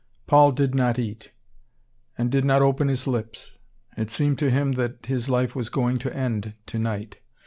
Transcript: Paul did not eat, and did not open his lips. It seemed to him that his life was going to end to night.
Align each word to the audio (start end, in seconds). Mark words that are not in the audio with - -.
Paul 0.25 0.53
did 0.53 0.73
not 0.73 0.97
eat, 0.97 1.29
and 2.17 2.31
did 2.31 2.43
not 2.43 2.63
open 2.63 2.87
his 2.87 3.05
lips. 3.05 3.59
It 3.95 4.09
seemed 4.09 4.39
to 4.39 4.49
him 4.49 4.71
that 4.71 5.05
his 5.05 5.29
life 5.29 5.55
was 5.55 5.69
going 5.69 5.99
to 5.99 6.17
end 6.17 6.55
to 6.65 6.79
night. 6.79 7.17